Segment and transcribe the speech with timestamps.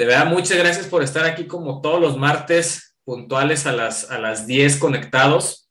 [0.00, 4.18] De verdad, muchas gracias por estar aquí como todos los martes puntuales a las, a
[4.18, 5.68] las 10 conectados.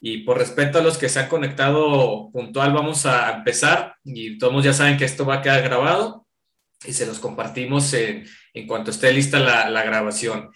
[0.00, 3.94] Y por respeto a los que se han conectado puntual, vamos a empezar.
[4.02, 6.26] Y todos ya saben que esto va a quedar grabado
[6.86, 10.52] y se los compartimos en, en cuanto esté lista la, la grabación.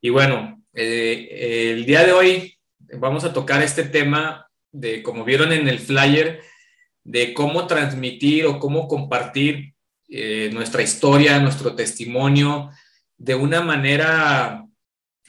[0.00, 2.60] Y bueno, eh, el día de hoy
[2.96, 6.40] vamos a tocar este tema de, como vieron en el flyer,
[7.02, 9.74] de cómo transmitir o cómo compartir
[10.14, 12.68] eh, nuestra historia, nuestro testimonio
[13.16, 14.62] de una manera,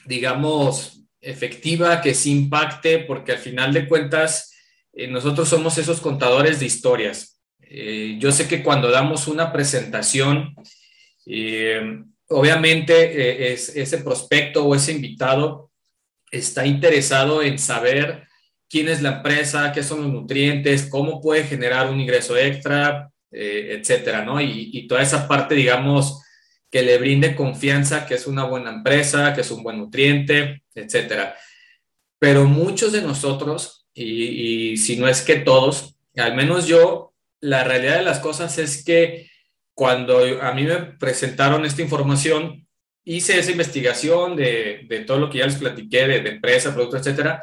[0.04, 4.52] digamos, efectiva, que sí impacte, porque al final de cuentas
[4.92, 7.40] eh, nosotros somos esos contadores de historias.
[7.62, 10.54] Eh, yo sé que cuando damos una presentación,
[12.28, 15.70] obviamente ese prospecto o ese invitado
[16.30, 18.28] está interesado en saber
[18.68, 23.78] quién es la empresa, qué son los nutrientes, cómo puede generar un ingreso extra, eh,
[23.78, 24.40] etcétera, ¿no?
[24.40, 26.22] Y, toda esa parte, digamos,
[26.70, 31.36] que le brinde confianza, que es una buena empresa, que es un buen nutriente, etcétera.
[32.18, 37.64] Pero muchos de nosotros, y, y si no es que todos, al menos yo, la
[37.64, 39.30] realidad de las cosas es que
[39.74, 42.66] cuando a mí me presentaron esta información,
[43.04, 47.42] hice esa investigación de, de todo lo que ya les platiqué, de empresa, producto, etcétera,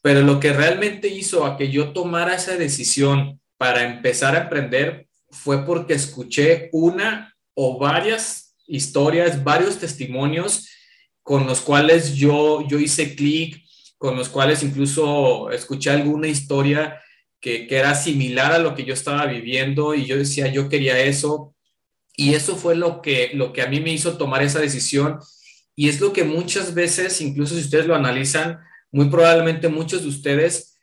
[0.00, 5.05] pero lo que realmente hizo a que yo tomara esa decisión para empezar a emprender
[5.42, 10.68] fue porque escuché una o varias historias, varios testimonios
[11.22, 13.62] con los cuales yo, yo hice clic,
[13.98, 17.00] con los cuales incluso escuché alguna historia
[17.40, 20.98] que, que, era similar a lo que yo estaba viviendo y yo decía, yo quería
[21.00, 21.54] eso.
[22.16, 25.18] Y eso fue lo que, lo que a mí me hizo tomar esa decisión.
[25.74, 28.58] Y es lo que muchas veces, incluso si ustedes lo analizan,
[28.90, 30.76] muy probablemente muchos de ustedes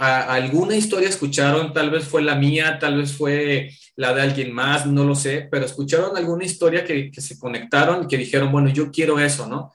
[0.00, 3.70] alguna historia escucharon, tal vez fue la mía, tal vez fue
[4.00, 8.04] la de alguien más, no lo sé, pero escucharon alguna historia que, que se conectaron
[8.04, 9.74] y que dijeron, bueno, yo quiero eso, ¿no?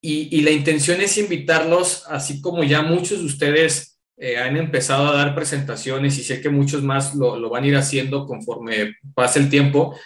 [0.00, 5.06] Y, y, la intención es invitarlos, así como ya muchos de ustedes eh, han empezado
[5.06, 8.96] a dar presentaciones y sé que muchos más lo, lo van a ir haciendo conforme
[9.14, 9.96] pase el tiempo,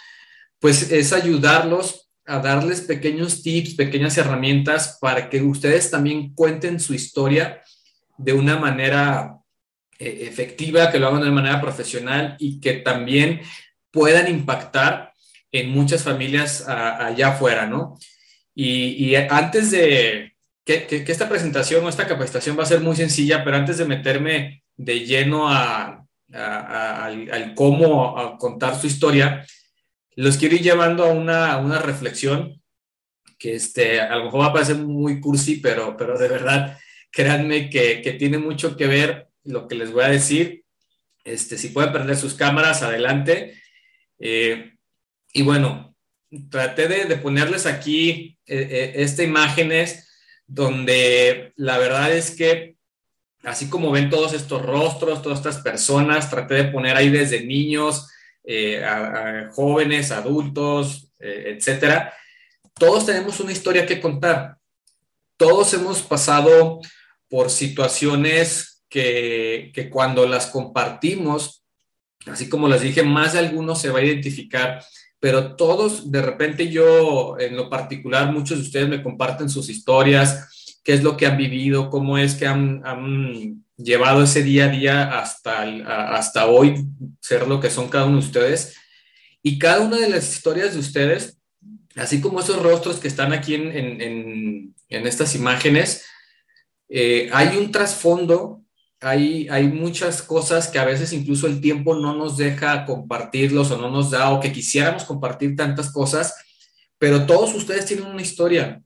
[0.59, 6.93] pues es ayudarlos a darles pequeños tips, pequeñas herramientas para que ustedes también cuenten su
[6.93, 7.63] historia
[8.15, 9.39] de una manera
[9.99, 13.41] efectiva, que lo hagan de manera profesional y que también
[13.91, 15.13] puedan impactar
[15.51, 17.97] en muchas familias allá afuera, ¿no?
[18.55, 20.33] Y, antes de
[20.65, 24.63] que, esta presentación o esta capacitación va a ser muy sencilla, pero antes de meterme
[24.75, 29.45] de lleno a, al, cómo contar su historia,
[30.15, 32.61] los quiero ir llevando a una, una reflexión
[33.37, 36.77] que este, a lo mejor va a parecer muy cursi, pero, pero de verdad,
[37.11, 40.63] créanme que, que tiene mucho que ver lo que les voy a decir.
[41.23, 43.61] Este, si pueden prender sus cámaras, adelante.
[44.19, 44.73] Eh,
[45.33, 45.93] y bueno,
[46.49, 50.09] traté de, ponerles aquí eh, eh, estas imágenes
[50.47, 52.75] donde la verdad es que,
[53.43, 58.09] así como ven todos estos rostros, todas estas personas, traté de poner ahí desde niños,
[58.43, 58.83] eh,
[59.51, 62.13] jóvenes, adultos, etcétera.
[62.73, 64.57] Todos tenemos una historia que contar.
[65.37, 66.81] Todos hemos pasado
[67.29, 71.63] por situaciones que, cuando las compartimos,
[72.27, 74.85] así como les dije, más de algunos se va a identificar,
[75.19, 80.77] pero todos, de repente yo, en lo particular, muchos de ustedes me comparten sus historias,
[80.83, 85.19] qué es lo que han vivido, cómo es que han, llevado ese día a día
[85.19, 85.63] hasta,
[86.15, 86.85] hasta hoy,
[87.19, 88.77] ser lo que son cada uno de ustedes.
[89.41, 91.39] Y cada una de las historias de ustedes,
[91.95, 96.05] así como esos rostros que están aquí en, en, en, estas imágenes,
[96.89, 98.62] eh, hay un trasfondo,
[99.03, 103.89] hay, muchas cosas que a veces incluso el tiempo no nos deja compartirlos o no
[103.89, 106.33] nos da o que quisiéramos compartir tantas cosas,
[106.97, 108.81] pero todos ustedes tienen una historia.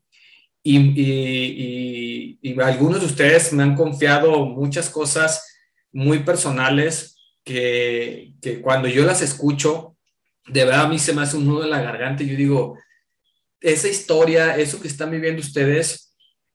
[0.63, 5.45] Y, y, algunos de ustedes me han confiado muchas cosas
[5.91, 9.95] muy personales que, que, cuando yo las escucho,
[10.47, 12.77] de verdad a mí se me hace un nudo en la garganta y yo digo,
[13.61, 16.06] esa historia, eso que están viviendo ustedes,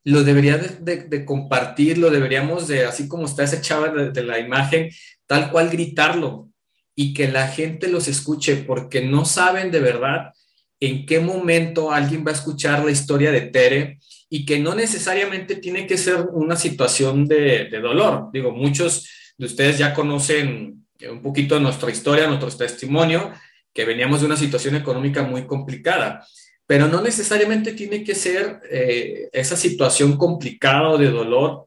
[0.05, 4.23] lo debería de, de, compartir, lo deberíamos de, así como está esa chava de, de
[4.23, 4.91] la imagen,
[5.27, 6.49] tal cual gritarlo
[6.95, 10.33] y que la gente los escuche porque no saben de verdad
[10.81, 15.57] en qué momento alguien va a escuchar la historia de Tere y que no necesariamente
[15.57, 18.31] tiene que ser una situación de dolor.
[18.33, 19.09] Digo, muchos
[19.39, 23.33] de ustedes ya conocen un poquito nuestra historia, nuestro testimonio,
[23.73, 26.27] que veníamos de una situación económica muy complicada,
[26.73, 31.67] pero no necesariamente tiene que ser eh, esa situación complicada o de dolor.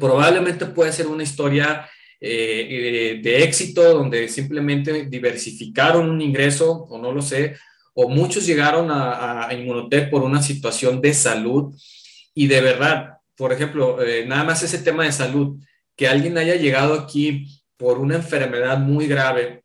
[0.00, 1.88] Probablemente puede ser una historia
[2.20, 7.54] eh, de éxito donde simplemente diversificaron un ingreso o no lo sé,
[7.94, 11.72] o muchos llegaron a, a Inmunotech por una situación de salud
[12.34, 15.56] y de verdad, por ejemplo, eh, nada más ese tema de salud,
[15.94, 17.46] que alguien haya llegado aquí
[17.76, 19.62] por una enfermedad muy grave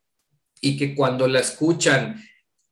[0.61, 2.23] y que cuando la escuchan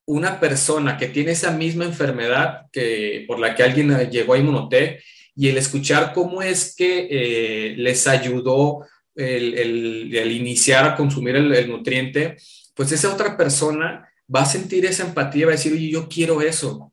[0.10, 5.04] una persona que tiene esa misma enfermedad que por la que alguien llegó a Inmunotech
[5.36, 12.38] y el escuchar cómo es que eh, les ayudó el, iniciar a consumir el, nutriente,
[12.74, 16.42] pues esa otra persona va a sentir esa empatía, va a decir, oye, yo quiero
[16.42, 16.92] eso.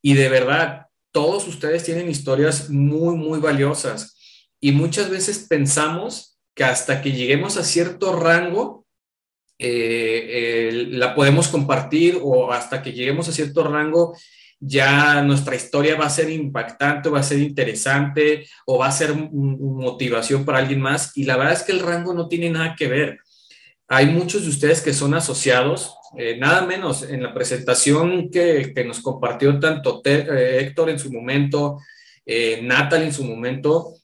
[0.00, 4.16] Y de verdad, todos ustedes tienen historias muy, muy valiosas.
[4.60, 8.85] Y muchas veces pensamos que hasta que lleguemos a cierto rango,
[9.58, 14.14] eh, la podemos compartir o hasta que lleguemos a cierto rango,
[14.58, 19.14] ya nuestra historia va a ser impactante, va a ser interesante o va a ser
[19.14, 21.16] motivación para alguien más.
[21.16, 23.18] Y la verdad es que el rango no tiene nada que ver.
[23.88, 29.00] Hay muchos de ustedes que son asociados, eh, nada menos en la presentación que, nos
[29.00, 31.78] compartió tanto eh, Héctor en su momento,
[32.62, 33.94] Natalie en su momento.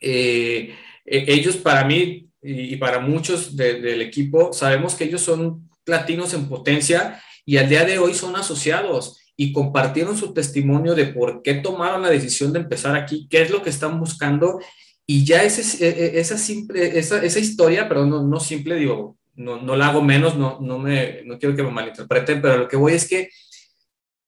[0.00, 7.22] Ellos para mí y, para muchos del equipo, sabemos que ellos son platinos en potencia
[7.44, 12.02] y al día de hoy son asociados y compartieron su testimonio de por qué tomaron
[12.02, 14.60] la decisión de empezar aquí, qué es lo que están buscando.
[15.06, 19.16] Y ya ese, e, e, esa, simple, esa, esa historia, pero no, no simple, digo,
[19.34, 22.68] no, no la hago menos, no, no, me, no quiero que me malinterpreten, pero lo
[22.68, 23.30] que voy es que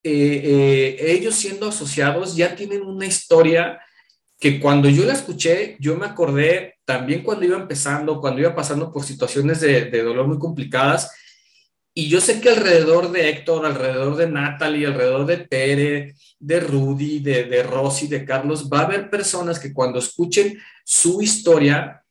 [0.02, 3.81] eh, eh, ellos siendo asociados ya tienen una historia
[4.38, 8.92] que cuando yo la escuché, yo me acordé también cuando iba empezando, cuando iba pasando
[8.92, 11.10] por situaciones de, de dolor muy complicadas,
[11.96, 17.20] y yo sé que alrededor de Héctor, alrededor de Natalie, alrededor de Tere, de Rudy,
[17.20, 22.04] de, de Rosy, de Carlos, va a haber personas que cuando escuchen su historia,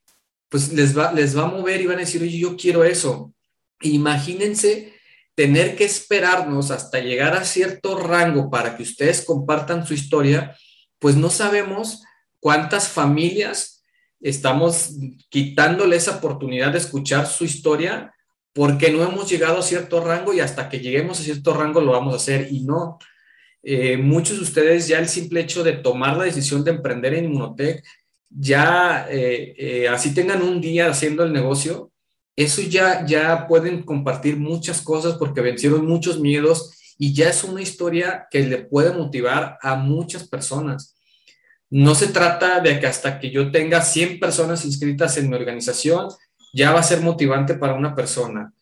[0.48, 3.34] pues les va, les va a mover y van a decir, oye, yo quiero eso.
[3.82, 4.94] Imagínense
[5.36, 10.56] tener que esperarnos hasta llegar a cierto rango para que ustedes compartan su historia,
[10.98, 12.04] pues no sabemos
[12.44, 13.86] cuántas familias
[14.20, 14.90] estamos
[15.30, 18.14] quitándole esa oportunidad de escuchar su historia
[18.52, 21.94] porque no hemos llegado a cierto rango y hasta que lleguemos a cierto rango lo
[21.94, 23.00] vamos a hacer y no.
[23.64, 27.26] Eh, muchos de ustedes ya el simple hecho de tomar la decisión de emprender en
[27.26, 27.82] Inmunotech,
[28.30, 31.94] ya eh, eh, así tengan un día haciendo el negocio,
[32.36, 37.62] eso ya, ya pueden compartir muchas cosas porque vencieron muchos miedos y ya es una
[37.62, 40.94] historia que le puede motivar a muchas personas.
[41.74, 46.08] No se trata de que hasta que yo tenga 100 personas inscritas en mi organización,
[46.54, 48.54] ya va a ser motivante para una persona.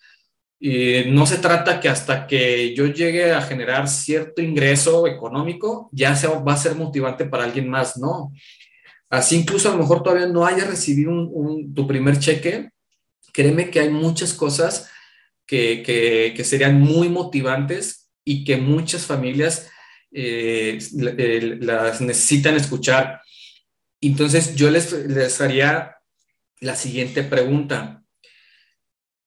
[0.57, 6.15] Y no se trata que hasta que yo llegue a generar cierto ingreso económico, ya
[6.15, 8.31] se, va a ser motivante para alguien más, no.
[9.09, 11.11] Así incluso a lo mejor todavía no haya recibido
[11.75, 12.69] tu primer cheque,
[13.33, 14.89] créeme que hay muchas cosas
[15.45, 19.69] que, que, serían muy motivantes y que muchas familias
[20.11, 20.77] eh,
[21.61, 23.21] las necesitan escuchar.
[24.01, 25.95] Entonces yo les, les haría
[26.59, 28.03] la siguiente pregunta.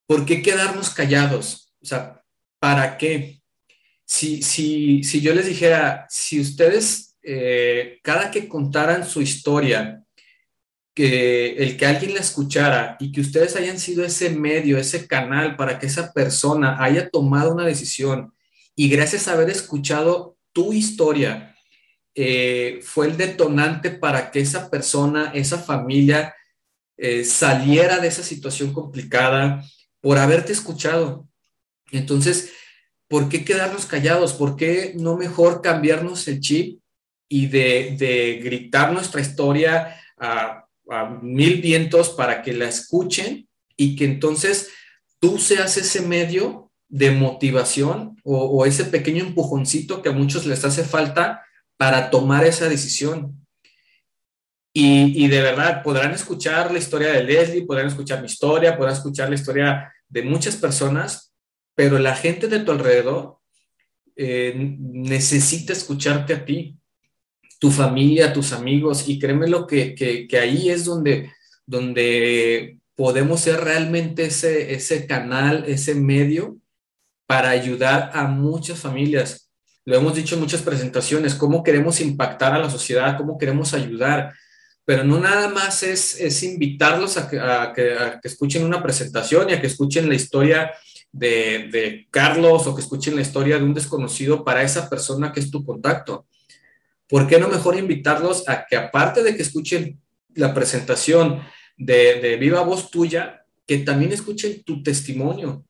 [0.07, 1.73] ¿Por qué quedarnos callados?
[1.83, 2.23] O sea,
[2.59, 3.41] ¿para qué?
[4.05, 10.05] Si, si, si yo les dijera, si ustedes, eh, cada que contaran su historia,
[10.95, 15.57] que el que alguien la escuchara y que ustedes hayan sido ese medio, ese canal
[15.57, 18.33] para que esa persona haya tomado una decisión
[18.77, 21.55] y gracias a haber escuchado tu historia,
[22.15, 26.35] eh, fue el detonante para que esa persona, esa familia,
[26.97, 29.65] eh, saliera de esa situación complicada
[30.01, 31.29] por haberte escuchado.
[31.91, 32.53] Entonces,
[33.09, 34.33] ¿por qué quedarnos callados?
[34.33, 36.81] ¿Por qué no mejor cambiarnos el chip
[37.29, 40.61] y de, gritar nuestra historia a,
[41.23, 44.69] mil vientos para que la escuchen y que entonces
[45.19, 46.64] tú seas ese medio
[46.95, 51.43] de motivación o, ese pequeño empujoncito que a muchos les hace falta
[51.77, 53.45] para tomar esa decisión?
[54.73, 59.29] Y, de verdad, podrán escuchar la historia de Leslie, podrán escuchar mi historia, podrán escuchar
[59.29, 61.33] la historia de muchas personas,
[61.75, 63.39] pero la gente de tu alrededor
[64.15, 66.77] eh, necesita escucharte a ti,
[67.59, 71.33] tu familia, tus amigos, y créeme lo que, que, ahí es donde,
[71.67, 76.59] donde podemos ser realmente ese, ese canal, ese medio
[77.27, 79.51] para ayudar a muchas familias.
[79.85, 84.33] Lo hemos dicho en muchas presentaciones, cómo queremos impactar a la sociedad, cómo queremos ayudar
[84.85, 87.29] pero no nada más es, es invitarlos a
[87.73, 90.73] que, escuchen una presentación y a que escuchen la historia
[91.11, 95.41] de, de, Carlos o que escuchen la historia de un desconocido para esa persona que
[95.41, 96.27] es tu contacto.
[97.09, 100.01] ¿Por qué no mejor invitarlos a que aparte de que escuchen
[100.35, 101.41] la presentación
[101.77, 105.65] de, de viva voz tuya, que también escuchen tu testimonio,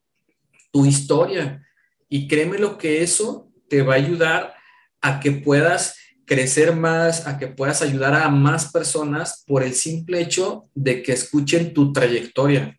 [0.74, 1.64] tu historia,
[2.08, 4.54] Y créeme lo que eso te va a ayudar
[5.00, 10.20] a que puedas crecer más, a que puedas ayudar a más personas por el simple
[10.20, 12.76] hecho de que escuchen tu trayectoria.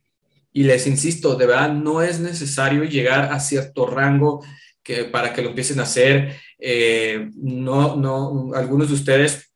[0.51, 4.43] Y les insisto, de verdad, no es necesario llegar a cierto rango
[4.83, 6.35] que, para que lo empiecen a hacer.
[6.59, 9.53] Eh, no, no, algunos de ustedes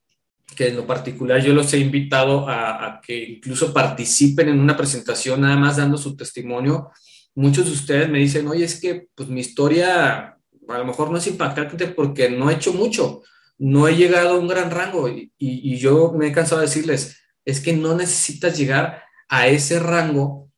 [0.56, 5.42] que en lo particular yo los he invitado a, que incluso participen en una presentación,
[5.42, 6.90] nada más dando su testimonio.
[7.36, 11.18] Muchos de ustedes me dicen, oye, es que pues mi historia a lo mejor no
[11.18, 13.24] es impactante porque no he hecho mucho,
[13.58, 17.60] no he llegado a un gran rango y, yo me he cansado de decirles, es
[17.62, 20.50] que no necesitas llegar a ese rango,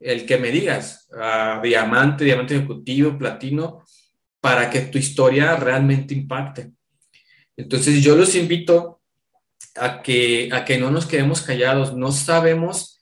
[0.00, 3.84] el que me digas, a diamante, diamante ejecutivo, platino,
[4.40, 6.72] para que tu historia realmente impacte.
[7.56, 9.00] Entonces yo los invito
[9.74, 11.96] a que, a que no nos quedemos callados.
[11.96, 12.97] No sabemos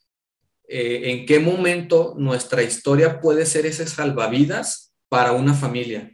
[0.68, 6.12] eh, en qué momento nuestra historia puede ser ese salvavidas para una familia.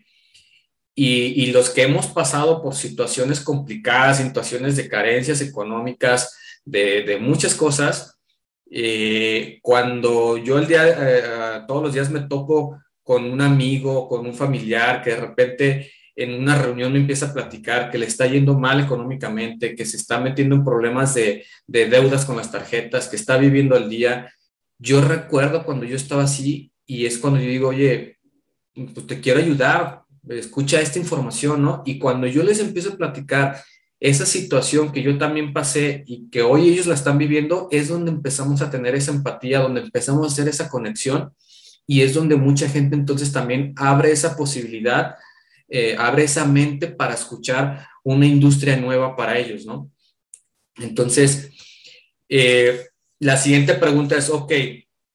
[0.94, 8.21] Y, los que hemos pasado por situaciones complicadas, situaciones de carencias económicas, de, muchas cosas,
[8.71, 14.26] eh, cuando yo el día, eh, todos los días me topo con un amigo, con
[14.26, 18.26] un familiar que de repente en una reunión me empieza a platicar que le está
[18.26, 23.16] yendo mal económicamente, que se está metiendo en problemas de, deudas con las tarjetas, que
[23.16, 24.32] está viviendo al día.
[24.82, 28.18] Yo recuerdo cuando yo estaba así y es cuando yo digo, oye,
[28.74, 31.84] pues te quiero ayudar, escucha esta información, ¿no?
[31.86, 33.62] Y cuando yo les empiezo a platicar
[34.00, 38.10] esa situación que yo también pasé y que hoy ellos la están viviendo, es donde
[38.10, 41.32] empezamos a tener esa empatía, donde empezamos a hacer esa conexión
[41.86, 45.14] y es donde mucha gente entonces también abre esa posibilidad,
[45.68, 49.92] eh, abre esa mente para escuchar una industria nueva para ellos, ¿no?
[50.74, 51.50] Entonces,
[52.28, 52.86] eh,
[53.22, 54.52] la siguiente pregunta es, ok,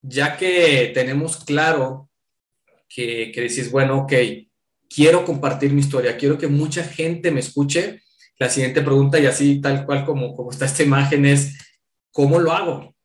[0.01, 2.09] ya que tenemos claro
[2.87, 4.13] que, que decís, bueno, ok,
[4.89, 8.01] quiero compartir mi historia, quiero que mucha gente me escuche,
[8.39, 11.57] la siguiente pregunta, y así tal cual como, como está esta imagen, es,
[12.09, 12.75] ¿cómo lo hago?
[12.75, 12.95] O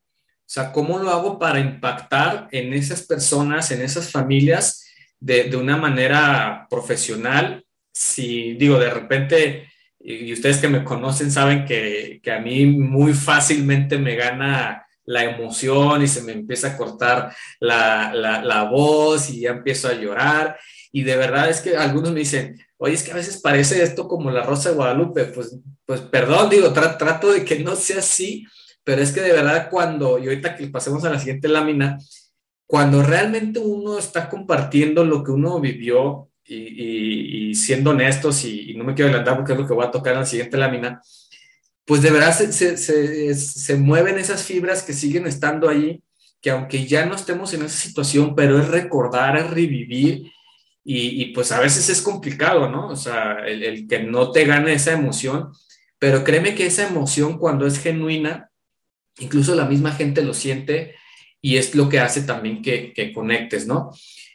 [0.45, 4.85] sea, ¿cómo lo hago para impactar en esas personas, en esas familias
[5.19, 7.65] de, de una manera profesional?
[7.91, 9.67] Si digo, de repente,
[9.99, 15.23] y ustedes que me conocen saben que, que a mí muy fácilmente me gana la
[15.23, 20.57] emoción y se me empieza a cortar la, la, voz y ya empiezo a llorar.
[20.91, 24.07] Y de verdad es que algunos me dicen, oye, es que a veces parece esto
[24.07, 25.25] como la Rosa de Guadalupe.
[25.25, 28.45] Pues, pues perdón, digo, trato de que no sea así,
[28.83, 31.97] pero es que de verdad cuando, y ahorita que pasemos a la siguiente lámina,
[32.65, 38.93] cuando realmente uno está compartiendo lo que uno vivió y, siendo honestos, y, no me
[38.93, 41.01] quiero adelantar porque es lo que voy a tocar en la siguiente lámina,
[41.85, 46.01] pues de verdad se, se, se, mueven esas fibras que siguen estando ahí,
[46.41, 50.31] que aunque ya no estemos en esa situación, pero es recordar, es revivir,
[50.85, 52.87] y, y pues a veces es complicado, ¿no?
[52.89, 55.51] O sea, el, el que no te gane esa emoción,
[55.99, 58.49] pero créeme que esa emoción cuando es genuina,
[59.19, 60.95] incluso la misma gente lo siente
[61.41, 63.91] y es lo que hace también que, conectes, ¿no?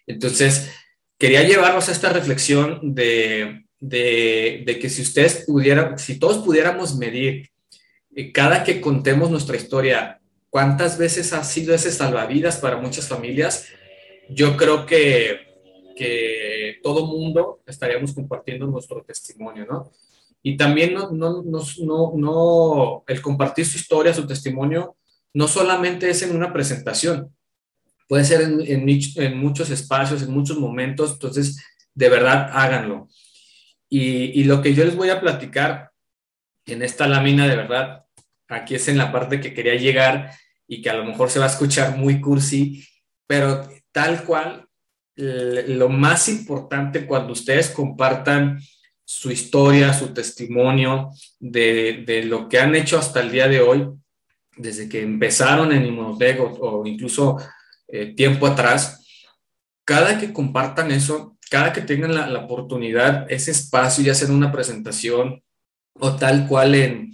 [0.06, 0.70] Entonces,
[1.18, 7.50] quería llevarnos a esta reflexión de, que si ustedes pudieran, si todos pudiéramos medir
[8.14, 10.20] eh, cada que contemos nuestra historia,
[10.50, 13.66] cuántas veces ha sido ese salvavidas para muchas familias,
[14.28, 15.38] yo creo que,
[15.96, 19.90] que todo mundo estaríamos compartiendo nuestro testimonio, ¿no?
[20.42, 24.96] Y también no, no, no, no, el compartir su historia, su testimonio,
[25.34, 27.34] no solamente es en una presentación,
[28.08, 31.62] puede ser en, en, en muchos espacios, en muchos momentos, entonces
[31.94, 33.08] de verdad háganlo.
[33.90, 35.92] Y, lo que yo les voy a platicar
[36.66, 38.04] en esta lámina, de verdad,
[38.48, 40.32] aquí es en la parte que quería llegar
[40.66, 42.86] y que a lo mejor se va a escuchar muy cursi,
[43.26, 44.66] pero tal cual,
[45.16, 48.60] lo más importante cuando ustedes compartan
[49.04, 53.88] su historia, su testimonio de, de, lo que han hecho hasta el día de hoy,
[54.58, 57.38] desde que empezaron en Inmunotech o, incluso
[57.86, 59.06] eh, tiempo atrás,
[59.84, 64.52] cada que compartan eso, cada que tengan la, oportunidad, ese espacio, ya sea en una
[64.52, 65.42] presentación
[65.94, 67.12] o tal cual en,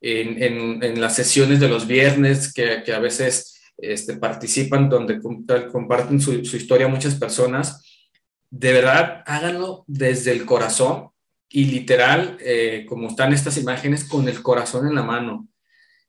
[0.00, 5.20] en, en, en las sesiones de los viernes que, que a veces este, participan, donde
[5.20, 7.82] comparten su, su historia muchas personas,
[8.50, 11.10] de verdad háganlo desde el corazón
[11.48, 15.48] y literal, eh, como están estas imágenes, con el corazón en la mano.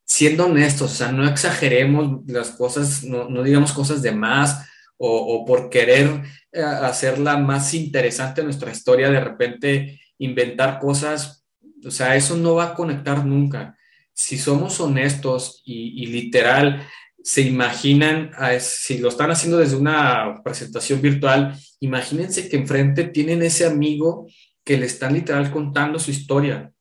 [0.05, 4.65] Siendo honestos, o sea, no exageremos las cosas, no, no digamos cosas de más
[4.97, 11.45] o, por querer eh, hacerla más interesante nuestra historia, de repente inventar cosas,
[11.85, 13.77] o sea, eso no va a conectar nunca.
[14.13, 16.87] Si somos honestos y, y literal
[17.27, 23.65] se imaginan, si lo están haciendo desde una presentación virtual, imagínense que enfrente tienen ese
[23.65, 24.27] amigo
[24.63, 26.71] que le están literal contando su historia.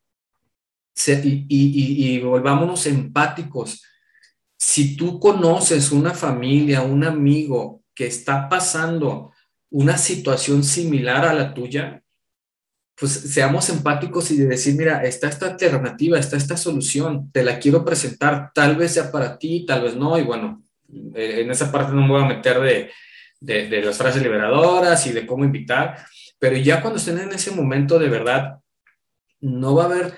[1.09, 3.83] y, volvámonos empáticos.
[4.57, 9.33] Si tú conoces una familia, un amigo que está pasando
[9.71, 12.03] una situación similar a la tuya,
[12.95, 17.59] pues seamos empáticos y de decir, mira, está esta alternativa, está esta solución, te la
[17.59, 20.63] quiero presentar, tal vez sea para ti, tal vez no, y bueno,
[21.15, 22.91] eh, en esa parte no me voy a meter de,
[23.41, 26.07] de, las frases liberadoras y de cómo invitar,
[26.39, 28.61] pero ya cuando estén en ese momento de verdad,
[29.41, 30.15] no va a haber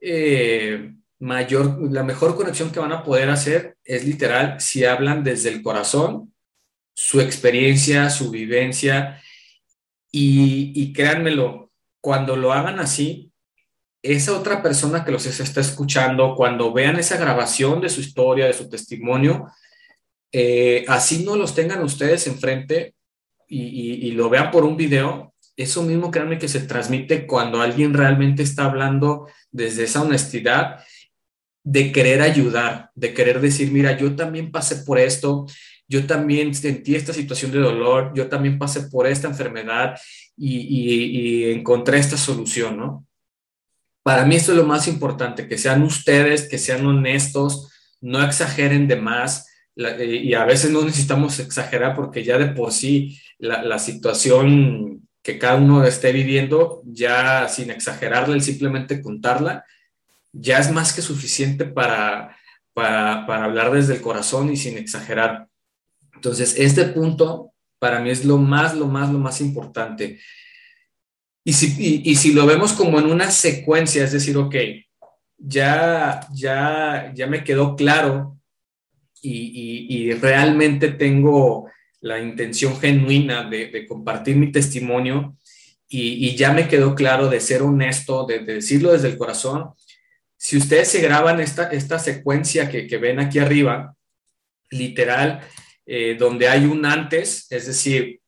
[0.00, 5.50] eh, mayor, la mejor conexión que van a poder hacer es literal si hablan desde
[5.50, 6.29] el corazón,
[7.00, 9.22] su experiencia, su vivencia,
[10.12, 11.70] y, y créanmelo,
[12.02, 13.32] cuando lo hagan así,
[14.02, 18.52] esa otra persona que los está escuchando, cuando vean esa grabación de su historia, de
[18.52, 19.46] su testimonio,
[20.30, 22.94] eh, así no los tengan ustedes enfrente
[23.48, 27.94] y, y, lo vean por un video, eso mismo créanme que se transmite cuando alguien
[27.94, 30.84] realmente está hablando desde esa honestidad
[31.64, 35.46] de querer ayudar, de querer decir, mira, yo también pasé por esto,
[35.90, 39.98] yo también sentí esta situación de dolor, yo también pasé por esta enfermedad
[40.36, 43.06] y, encontré esta solución, ¿no?
[44.04, 48.86] Para mí esto es lo más importante, que sean ustedes, que sean honestos, no exageren
[48.86, 53.78] de más, eh, y a veces no necesitamos exagerar porque ya de por sí la,
[53.80, 59.64] situación que cada uno esté viviendo, ya sin exagerarla, simplemente contarla,
[60.32, 62.36] ya es más que suficiente para,
[62.72, 65.49] para, para hablar desde el corazón y sin exagerar.
[66.20, 70.20] Entonces, este punto para mí es lo más, lo más, lo más importante.
[71.42, 74.54] Y si, y, si lo vemos como en una secuencia, es decir, ok,
[75.38, 78.38] ya, ya, ya me quedó claro
[79.22, 81.70] y, y, realmente tengo
[82.02, 85.38] la intención genuina de, de compartir mi testimonio
[85.88, 89.70] y, ya me quedó claro de ser honesto, de, decirlo desde el corazón.
[90.36, 93.96] Si ustedes se graban esta, esta secuencia que, que ven aquí arriba,
[94.70, 95.40] literal,
[95.92, 98.20] eh, donde hay un antes, es decir,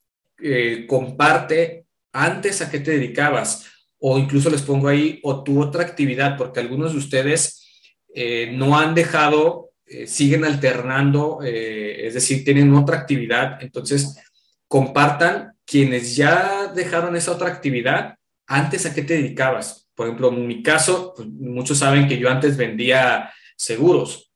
[0.43, 3.71] eh, comparte antes a qué te dedicabas,
[4.01, 7.65] o incluso les pongo ahí, o tu otra actividad, porque algunos de ustedes
[8.13, 9.71] eh, no han dejado,
[10.07, 14.19] siguen alternando, es decir, tienen otra actividad, entonces
[14.67, 18.17] compartan quienes ya dejaron esa otra actividad,
[18.49, 19.89] antes a qué te dedicabas.
[19.95, 24.32] Por ejemplo, en mi caso, pues, muchos saben que yo antes vendía seguros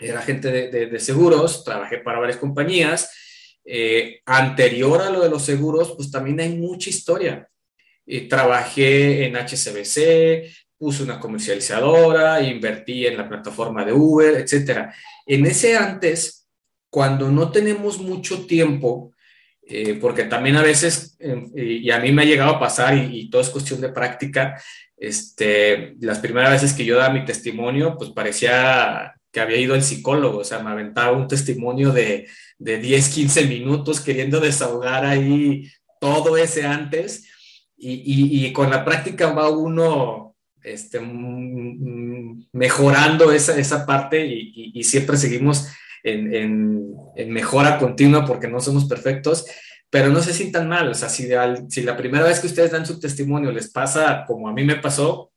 [0.00, 3.10] era agente de, seguros, trabajé para varias compañías.
[3.64, 7.48] Eh, anterior a lo de los seguros, pues también hay mucha historia.
[8.06, 14.90] Eh, trabajé en HCBC, puse una comercializadora, invertí en la plataforma de Uber, etc.
[15.26, 16.48] En ese antes,
[16.88, 19.12] cuando no tenemos mucho tiempo,
[19.68, 21.18] eh, porque también a veces,
[21.56, 24.62] y a mí me ha llegado a pasar, y, y, todo es cuestión de práctica,
[24.96, 29.82] este, las primeras veces que yo daba mi testimonio, pues parecía que había ido al
[29.82, 35.70] psicólogo, o sea, me aventaba un testimonio de, de 10, 15 minutos queriendo desahogar ahí
[36.00, 37.28] todo ese antes.
[37.76, 41.00] Y, y, con la práctica va uno este,
[42.50, 45.68] mejorando esa, esa parte y, siempre seguimos
[46.02, 46.34] en,
[47.14, 49.44] en, mejora continua porque no somos perfectos,
[49.90, 51.28] pero no se sientan mal, o sea, si,
[51.68, 54.76] si la primera vez que ustedes dan su testimonio les pasa como a mí me
[54.76, 55.30] pasó,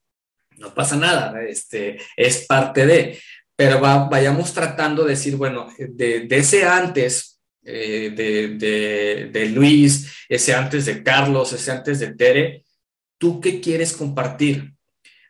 [0.58, 3.20] no pasa nada, este, es parte de,
[3.60, 10.86] pero vayamos tratando de decir, bueno, de, ese antes eh, de, de, Luis, ese antes
[10.86, 12.64] de Carlos, ese antes de Tere,
[13.18, 14.72] ¿tú qué quieres compartir?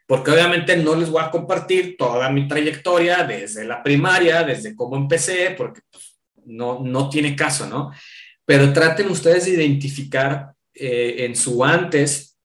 [0.06, 4.96] Porque obviamente no les voy a compartir toda mi trayectoria desde la primaria, desde cómo
[4.96, 7.92] empecé, porque pues, no, no tiene caso, ¿no?
[8.46, 12.38] Pero traten ustedes de identificar eh, en su antes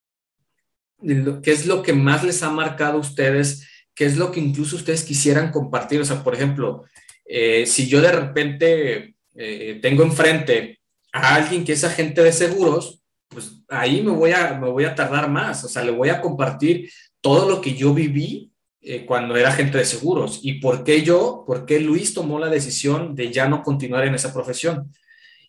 [1.42, 4.76] qué es lo que más les ha marcado a ustedes qué es lo que incluso
[4.76, 6.00] ustedes quisieran compartir.
[6.00, 6.84] O sea, por ejemplo,
[7.24, 10.80] eh, si yo de repente eh, tengo enfrente
[11.12, 14.94] a alguien que es agente de seguros, pues ahí me voy, a, me voy a
[14.94, 15.64] tardar más.
[15.64, 19.78] O sea, le voy a compartir todo lo que yo viví eh, cuando era agente
[19.78, 23.62] de seguros y por qué yo, por qué Luis tomó la decisión de ya no
[23.62, 24.92] continuar en esa profesión.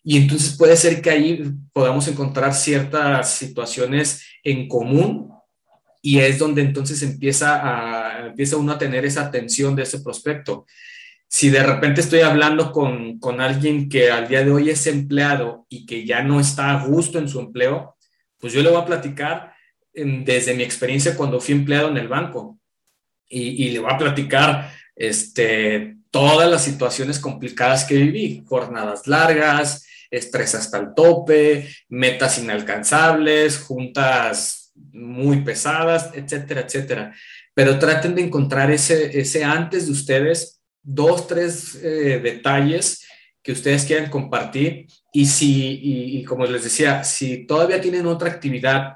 [0.02, 5.35] Y entonces puede ser que ahí podamos encontrar ciertas situaciones en común
[6.06, 10.68] y es donde entonces empieza, a, empieza uno a tener esa atención de ese prospecto.
[11.28, 15.66] Si de repente estoy hablando con, con alguien que al día de hoy es empleado
[15.68, 17.98] y que ya no está a gusto en su empleo,
[18.38, 19.56] pues yo le voy a platicar
[19.92, 22.60] desde mi experiencia cuando fui empleado en el banco
[23.28, 29.88] y, y le voy a platicar este, todas las situaciones complicadas que viví, jornadas largas,
[30.12, 34.65] estrés hasta el tope, metas inalcanzables, juntas
[34.96, 37.14] muy pesadas, etcétera, etcétera.
[37.54, 43.06] Pero traten de encontrar ese, ese antes de ustedes, dos, tres eh, detalles
[43.42, 48.96] que ustedes quieran compartir y si, y, como les decía, si todavía tienen otra actividad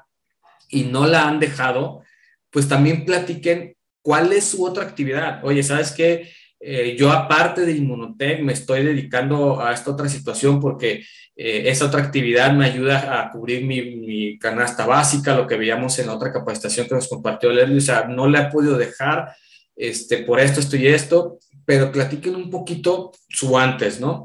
[0.68, 2.02] y no la han dejado,
[2.50, 5.44] pues también platiquen cuál es su otra actividad.
[5.44, 6.32] Oye, ¿sabes qué?
[6.62, 11.86] Eh, yo aparte de Inmunotech me estoy dedicando a esta otra situación porque eh, esa
[11.86, 16.86] otra actividad me ayuda a cubrir mi, canasta básica, lo que veíamos en otra capacitación
[16.86, 19.34] que nos compartió Leslie, o sea, no la he podido dejar
[19.74, 24.24] este, por esto, esto y esto, pero platiquen un poquito su antes, ¿no?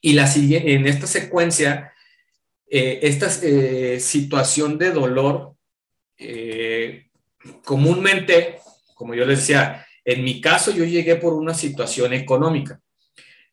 [0.00, 1.92] Y la en esta secuencia,
[2.68, 3.30] eh, esta
[4.00, 5.54] situación de dolor,
[7.64, 8.58] comúnmente,
[8.94, 12.80] como yo les decía, en mi caso, yo llegué por una situación económica.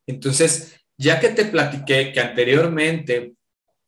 [0.05, 3.33] Entonces, ya que te platiqué que anteriormente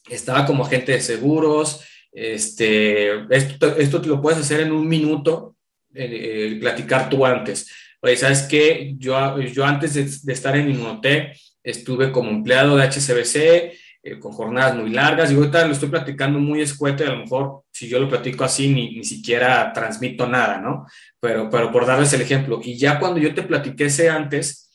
[0.10, 5.56] estaba como agente de seguros, este, esto, esto lo puedes hacer en un minuto,
[5.94, 7.70] eh, platicar tú antes.
[8.02, 8.96] Oye, ¿sabes qué?
[8.98, 14.76] Yo, yo antes de, estar en Inmunotech estuve como empleado de HCBC, eh, con jornadas
[14.76, 18.00] muy largas, y ahorita lo estoy platicando muy escueto y a lo mejor si yo
[18.00, 20.86] lo platico así ni, ni siquiera transmito nada, ¿no?
[21.20, 24.70] Pero, pero por darles el ejemplo, y ya cuando yo te platiqué ese antes,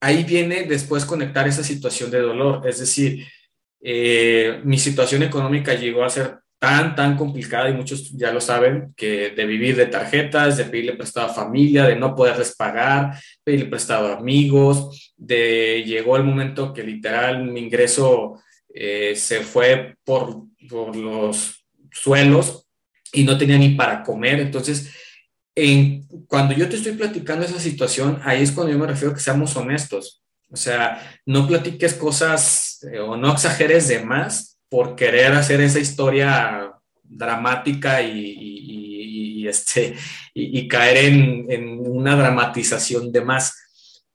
[0.00, 3.26] ahí viene después conectar esa situación de dolor, es decir,
[3.82, 8.92] eh, mi situación económica llegó a ser tan, tan complicada y muchos ya lo saben,
[8.94, 13.66] que de vivir de tarjetas, de pedirle prestado a familia, de no poderles pagar, pedirle
[13.66, 18.42] prestado a amigos, de llegó el momento que literal mi ingreso
[18.74, 22.68] eh, se fue por, por, los suelos
[23.10, 24.38] y no tenía ni para comer.
[24.40, 24.92] Entonces,
[25.54, 29.14] en, cuando yo te estoy platicando esa situación, ahí es cuando yo me refiero a
[29.14, 30.22] que seamos honestos.
[30.50, 35.80] O sea, no platiques cosas eh, o no exageres de más por querer hacer esa
[35.80, 39.96] historia dramática y, este,
[40.32, 43.52] y, caer en, una dramatización de más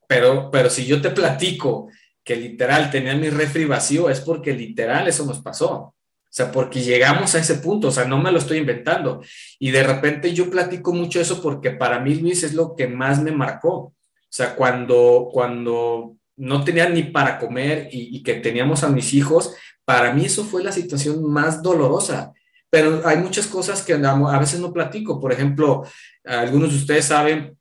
[0.08, 1.88] pero, pero si yo te platico
[2.24, 5.72] que literal tenía mi refri vacío, es porque literal eso nos pasó.
[5.72, 5.94] O
[6.36, 9.22] sea, porque llegamos a ese punto, o sea, no me lo estoy inventando.
[9.58, 13.22] Y de repente yo platico mucho eso porque para mí, Luis, es lo que más
[13.22, 13.72] me marcó.
[13.72, 13.94] O
[14.28, 19.54] sea, cuando, cuando no tenía ni para comer y que teníamos a mis hijos,
[19.86, 22.32] para mí eso fue la situación más dolorosa.
[22.68, 25.20] Pero hay muchas cosas que a veces no platico.
[25.20, 25.84] Por ejemplo,
[26.24, 27.56] algunos de ustedes saben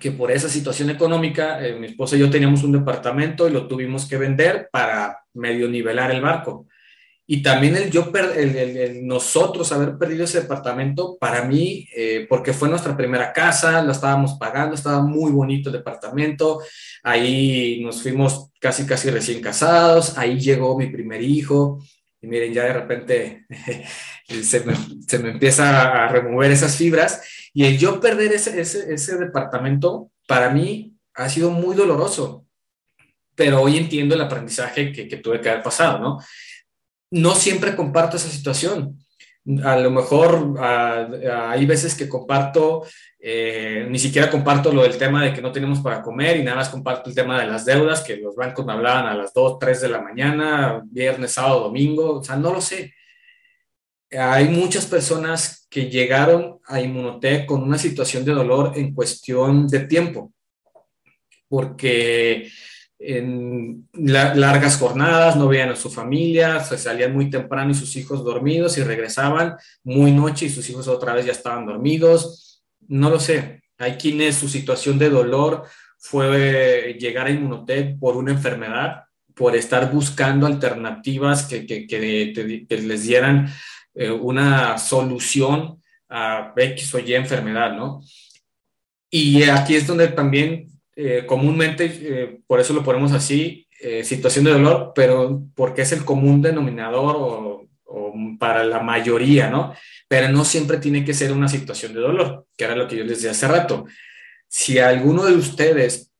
[0.00, 3.66] que por esa situación económica, eh, mi esposa y yo teníamos un departamento y lo
[3.66, 6.66] tuvimos que vender para medio nivelar el barco.
[7.30, 12.70] Y también el yo el, nosotros haber perdido ese departamento, para mí, eh, porque fue
[12.70, 16.62] nuestra primera casa, la estábamos pagando, estaba muy bonito el departamento,
[17.02, 21.82] ahí nos fuimos casi, casi recién casados, ahí llegó mi primer hijo,
[22.22, 23.46] y miren, ya de repente
[24.42, 24.74] se, me,
[25.06, 27.20] se, me, empieza a remover esas fibras.
[27.52, 32.46] Y el yo perder ese, ese, ese, departamento para mí ha sido muy doloroso,
[33.34, 36.18] pero hoy entiendo el aprendizaje que, que tuve que haber pasado, ¿no?
[37.10, 38.98] No siempre comparto esa situación.
[39.64, 42.84] A lo mejor hay veces que comparto
[43.20, 46.58] eh, ni siquiera comparto lo del tema de que no tenemos para comer y nada
[46.58, 49.58] más comparto el tema de las deudas, que los bancos me hablaban a las 2,
[49.58, 52.94] 3 de la mañana, viernes, sábado, domingo, o sea, no lo sé.
[54.10, 59.80] Hay muchas personas que llegaron a Inmunotech con una situación de dolor en cuestión de
[59.80, 60.32] tiempo,
[61.48, 62.48] porque
[62.98, 68.24] en largas jornadas no veían a su familia, se salían muy temprano y sus hijos
[68.24, 72.48] dormidos y regresaban muy noche y sus hijos otra vez ya estaban dormidos
[72.88, 73.62] no lo sé.
[73.78, 75.64] Hay quienes su situación de dolor
[75.98, 83.48] fue llegar a Inmunotech por una enfermedad, por estar buscando alternativas que, les dieran
[83.94, 88.02] eh, una solución a X o Y enfermedad, ¿no?
[89.10, 90.67] Y aquí es donde también
[91.00, 93.64] eh, comúnmente, eh, por eso lo ponemos así,
[94.02, 97.68] situación de dolor, pero porque es el común denominador o
[98.38, 99.74] para la mayoría, ¿no?
[100.08, 103.04] Pero no siempre tiene que ser una situación de dolor, que era lo que yo
[103.04, 103.86] les decía hace rato.
[104.48, 106.10] Si alguno de ustedes,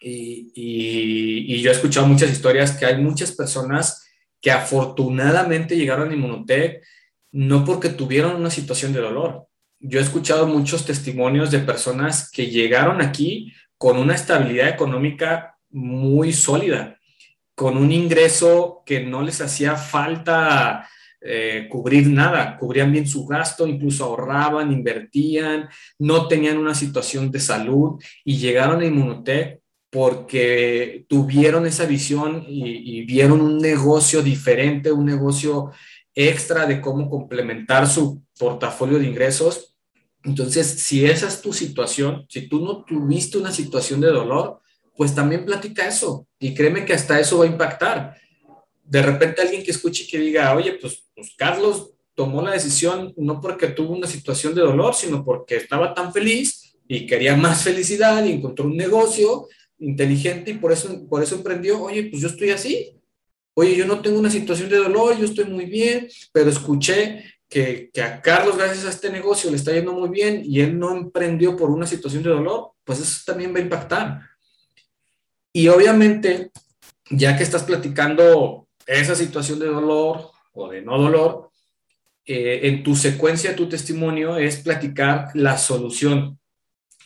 [0.00, 4.06] y, y, yo he escuchado muchas historias que hay muchas personas
[4.40, 6.84] que afortunadamente llegaron a Inmunotech
[7.32, 9.48] no porque tuvieron una situación de dolor.
[9.80, 16.32] Yo he escuchado muchos testimonios de personas que llegaron aquí con una estabilidad económica muy
[16.32, 16.98] sólida,
[17.54, 20.88] con un ingreso que no les hacía falta
[21.20, 27.40] eh, cubrir nada, cubrían bien su gasto, incluso ahorraban, invertían, no tenían una situación de
[27.40, 29.60] salud y llegaron a Inmunotech
[29.90, 35.72] porque tuvieron esa visión y, vieron un negocio diferente, un negocio
[36.14, 39.67] extra de cómo complementar su portafolio de ingresos.
[40.28, 44.60] Entonces, si esa es tu situación, si tú no tuviste una situación de dolor,
[44.94, 48.14] pues también platica eso y créeme que hasta eso va a impactar.
[48.84, 53.14] De repente alguien que escuche y que diga, oye, pues, pues Carlos tomó la decisión
[53.16, 57.62] no porque tuvo una situación de dolor, sino porque estaba tan feliz y quería más
[57.62, 62.28] felicidad y encontró un negocio inteligente y por eso, por eso emprendió, oye, pues yo
[62.28, 63.00] estoy así.
[63.54, 67.90] Oye, yo no tengo una situación de dolor, yo estoy muy bien, pero escuché que,
[67.92, 70.94] que, a Carlos, gracias a este negocio, le está yendo muy bien y él no
[70.94, 74.20] emprendió por una situación de dolor, pues eso también va a impactar.
[75.52, 76.50] Y obviamente,
[77.10, 81.50] ya que estás platicando esa situación de dolor o de no dolor,
[82.26, 86.38] eh, en tu secuencia, tu testimonio es platicar la solución.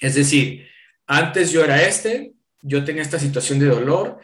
[0.00, 0.66] Es decir,
[1.06, 4.18] antes yo era este, yo tenía esta situación de dolor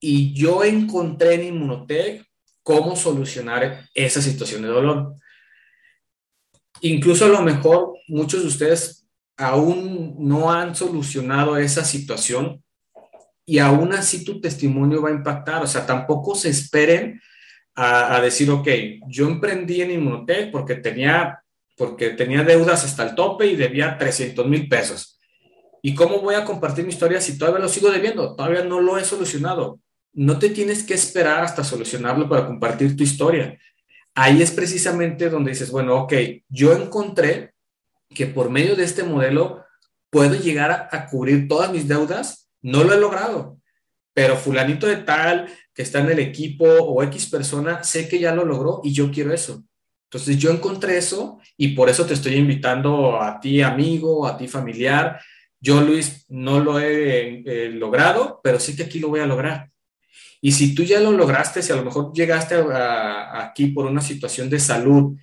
[0.00, 2.24] y yo encontré en Inmunotech
[2.62, 5.14] cómo solucionar esa situación de dolor.
[6.80, 12.62] Incluso a lo mejor muchos de ustedes aún no han solucionado esa situación
[13.46, 15.62] y aún así tu testimonio va a impactar.
[15.62, 17.20] O sea, tampoco se esperen
[17.74, 18.68] a, decir, ok,
[19.08, 21.42] yo emprendí en Inmunotech porque tenía,
[21.76, 25.18] porque tenía deudas hasta el tope y debía 300 mil pesos.
[25.80, 28.34] ¿Y cómo voy a compartir mi historia si todavía lo sigo debiendo?
[28.34, 29.80] Todavía no lo he solucionado.
[30.12, 33.56] No te tienes que esperar hasta solucionarlo para compartir tu historia.
[34.14, 36.12] Ahí es precisamente donde dices, bueno, ok,
[36.48, 37.54] yo encontré
[38.10, 39.64] que por medio de este modelo
[40.10, 42.48] puedo llegar a, cubrir todas mis deudas.
[42.62, 43.58] No lo he logrado,
[44.14, 48.34] pero fulanito de tal que está en el equipo o X persona, sé que ya
[48.34, 49.64] lo logró y yo quiero eso.
[50.10, 54.48] Entonces yo encontré eso y por eso te estoy invitando a ti amigo, a ti
[54.48, 55.20] familiar,
[55.60, 59.70] yo, Luis, no lo he eh, logrado, pero sí que aquí lo voy a lograr.
[60.40, 62.54] Y si tú ya lo lograste, si a lo mejor llegaste
[63.32, 65.16] aquí por una situación de salud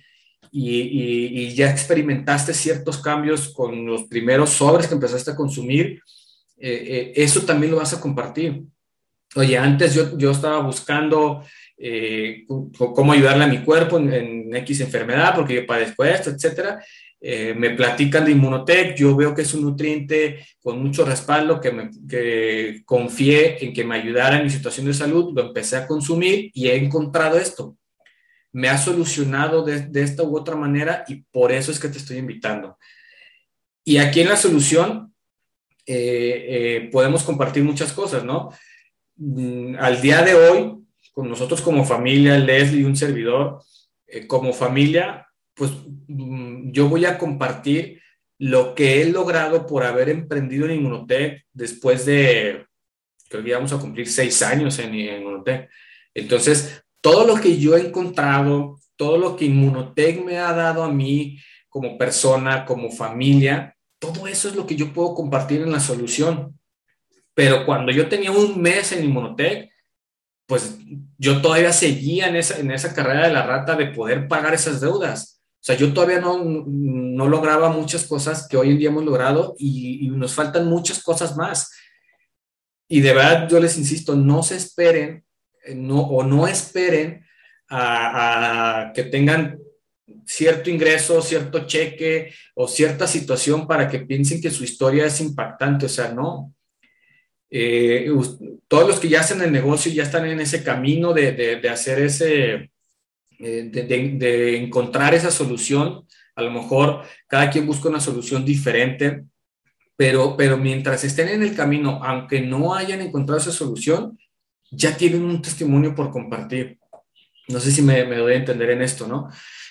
[0.52, 6.00] y, ya experimentaste ciertos cambios con los primeros sobres que empezaste a consumir,
[6.58, 8.62] eh, eh, eso también lo vas a compartir.
[9.34, 11.42] Oye, antes yo, yo estaba buscando
[12.76, 16.82] cómo ayudarle a mi cuerpo en, en, X enfermedad porque yo padezco esto, etcétera.
[17.18, 21.72] Eh, me platican de Inmunotech, yo veo que es un nutriente con mucho respaldo, que,
[21.72, 25.86] me, que confié en que me ayudara en mi situación de salud, lo empecé a
[25.86, 27.76] consumir y he encontrado esto.
[28.52, 32.18] Me ha solucionado de, esta u otra manera y por eso es que te estoy
[32.18, 32.78] invitando.
[33.82, 35.14] Y aquí en la solución
[35.86, 38.50] eh, eh, podemos compartir muchas cosas, ¿no?
[39.16, 40.74] Mm, al día de hoy,
[41.12, 43.62] con nosotros como familia, Leslie y un servidor,
[44.28, 45.25] como familia,
[45.56, 45.72] pues
[46.06, 48.00] mm, yo voy a compartir
[48.38, 52.66] lo que he logrado por haber emprendido en Inmunotech después de,
[53.28, 55.70] creo que vamos a cumplir seis años en Inmunotech.
[56.14, 60.92] Entonces, todo lo que yo he encontrado, todo lo que Inmunotech me ha dado a
[60.92, 61.38] mí
[61.68, 66.58] como persona, como familia, todo eso es lo que yo puedo compartir en la solución.
[67.32, 69.70] Pero cuando yo tenía un mes en Inmunotech,
[70.46, 70.78] pues
[71.16, 74.80] yo todavía seguía en esa, en esa carrera de la rata de poder pagar esas
[74.80, 75.35] deudas
[75.66, 80.08] sea, yo todavía no, no lograba muchas cosas que hoy en día hemos logrado y,
[80.10, 81.72] nos faltan muchas cosas más.
[82.88, 85.24] Y de verdad, yo les insisto, no se esperen
[85.64, 87.26] eh, o no esperen
[87.68, 89.58] a, que tengan
[90.24, 95.86] cierto ingreso, cierto cheque o cierta situación para que piensen que su historia es impactante.
[95.86, 96.54] O sea, no.
[97.50, 98.08] Eh,
[98.68, 101.98] todos los que ya hacen el negocio ya están en ese camino de, de hacer
[101.98, 102.70] ese,
[103.38, 106.06] eh, de, encontrar esa solución.
[106.34, 109.24] A lo mejor cada quien busca una solución diferente,
[109.96, 114.18] pero, pero mientras estén en el camino, aunque no hayan encontrado esa solución,
[114.70, 116.78] ya tienen un testimonio por compartir.
[117.48, 119.30] No sé si me, me doy a entender en esto, ¿no?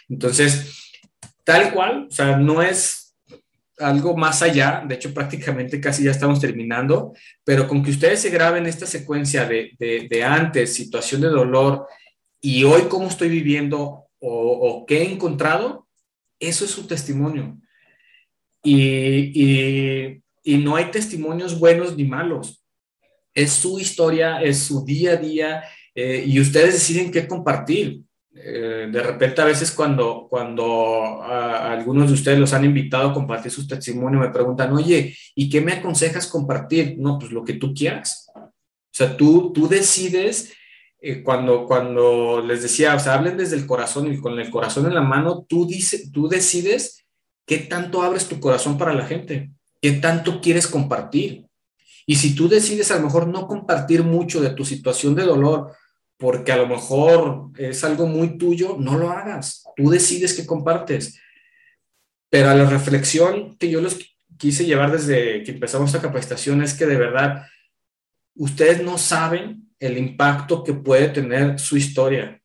[0.10, 0.92] Entonces,
[1.44, 3.06] tal cual, o sea, no es
[3.80, 8.30] algo más allá, de hecho prácticamente casi ya estamos terminando, pero con que ustedes se
[8.30, 11.86] graben esta secuencia de, de, de antes, situación de dolor,
[12.42, 15.88] y hoy cómo estoy viviendo o, qué he encontrado,
[16.40, 17.58] eso es su testimonio.
[18.64, 22.64] Y, no hay testimonios buenos ni malos.
[23.34, 28.02] Es su historia, es su día a día eh, y ustedes deciden qué compartir.
[28.38, 33.52] Eh, de repente a veces cuando, cuando algunos de ustedes los han invitado a compartir
[33.52, 36.96] su testimonio, me preguntan, oye, ¿y qué me aconsejas compartir?
[36.98, 38.30] No, pues lo que tú quieras.
[38.36, 38.52] O
[38.92, 40.54] sea, tú, tú decides
[41.08, 44.88] eh, cuando, cuando les decía, o sea, hablen desde el corazón y con el corazón
[44.88, 47.06] en la mano, tú, dice, tú decides
[47.46, 51.46] qué tanto abres tu corazón para la gente, qué tanto quieres compartir.
[52.08, 55.74] Y si tú decides a lo mejor no compartir mucho de tu situación de dolor,
[56.18, 59.64] porque a lo mejor es algo muy tuyo, no lo hagas.
[59.76, 61.20] Tú decides qué compartes.
[62.32, 64.00] Pero a la reflexión que yo les
[64.40, 67.44] quise llevar desde que empezamos esta capacitación es que de verdad
[68.34, 72.42] ustedes no saben el impacto que puede tener su historia.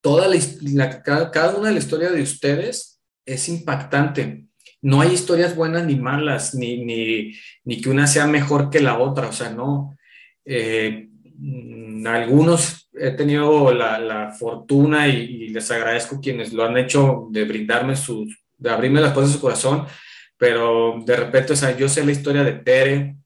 [0.00, 4.46] Toda la, cada una de la historia de ustedes es impactante.
[4.80, 7.32] No hay historias buenas ni malas, ni, ni,
[7.64, 9.96] ni que una sea mejor que la otra, o sea, no.
[10.44, 17.28] Eh, mm, algunos he tenido la, la fortuna y, les agradezco quienes lo han hecho
[17.30, 19.86] de brindarme sus, de abrirme las cosas de su corazón,
[20.36, 23.16] pero de repente, o sea, yo sé la historia de Tere,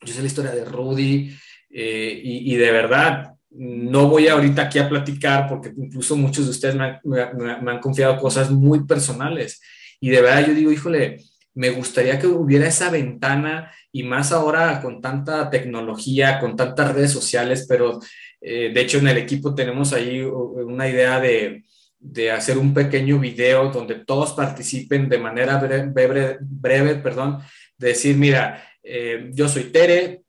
[0.00, 1.36] yo sé la historia de Rudy,
[1.70, 6.50] eh, y, y, de verdad, no voy ahorita aquí a platicar porque incluso muchos de
[6.50, 9.60] ustedes me han, me, me han, confiado cosas muy personales.
[10.00, 11.18] Y de verdad yo digo, híjole,
[11.54, 17.12] me gustaría que hubiera esa ventana y más ahora con tanta tecnología, con tantas redes
[17.12, 17.98] sociales, pero
[18.40, 21.64] eh, de hecho en el equipo tenemos ahí una idea de,
[21.98, 27.38] de hacer un pequeño video donde todos participen de manera breve, breve, breve perdón,
[27.78, 30.22] de decir, mira, eh, yo soy Tere,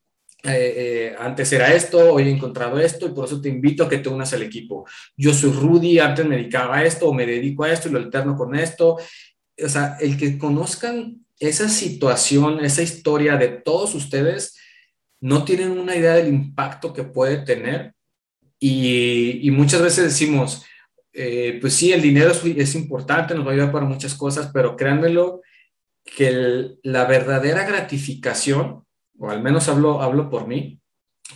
[0.43, 3.89] eh, eh, antes era esto, hoy he encontrado esto y por eso te invito a
[3.89, 4.85] que te unas al equipo.
[5.15, 7.99] Yo soy Rudy, antes me dedicaba a esto o me dedico a esto y lo
[7.99, 8.97] alterno con esto.
[9.63, 14.55] O sea, el que conozcan esa situación, esa historia de todos ustedes,
[15.19, 17.93] no tienen una idea del impacto que puede tener
[18.59, 20.63] y, y muchas veces decimos,
[21.13, 24.51] eh, pues sí, el dinero es, es, importante, nos va a ayudar para muchas cosas,
[24.53, 25.41] pero créanmelo
[26.03, 28.85] que el, la verdadera gratificación,
[29.19, 30.79] o al menos hablo, hablo por mí,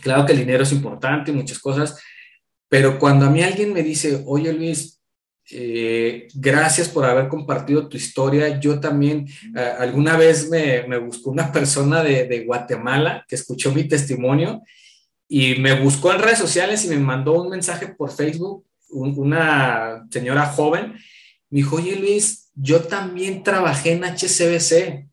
[0.02, 2.02] claro que el dinero es importante muchas cosas,
[2.70, 5.00] pero cuando a mí alguien me dice, oye Luis,
[5.50, 8.58] eh, gracias por haber compartido tu historia.
[8.60, 13.74] Yo también, eh, alguna vez me, me, buscó una persona de, de, Guatemala que escuchó
[13.74, 14.62] mi testimonio
[15.28, 20.06] y me buscó en redes sociales y me mandó un mensaje por Facebook un, una
[20.10, 20.94] señora joven,
[21.50, 25.08] me dijo, oye Luis, yo también trabajé en HCBC